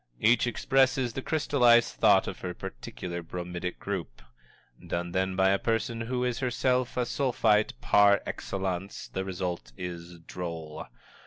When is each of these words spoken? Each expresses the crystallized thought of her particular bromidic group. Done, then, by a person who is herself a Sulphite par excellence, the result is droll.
Each 0.19 0.47
expresses 0.47 1.13
the 1.13 1.21
crystallized 1.21 1.93
thought 1.97 2.25
of 2.25 2.39
her 2.39 2.55
particular 2.55 3.21
bromidic 3.21 3.77
group. 3.77 4.23
Done, 4.87 5.11
then, 5.11 5.35
by 5.35 5.49
a 5.49 5.59
person 5.59 6.01
who 6.01 6.23
is 6.23 6.39
herself 6.39 6.97
a 6.97 7.05
Sulphite 7.05 7.79
par 7.81 8.23
excellence, 8.25 9.09
the 9.09 9.23
result 9.23 9.71
is 9.77 10.17
droll. 10.21 10.87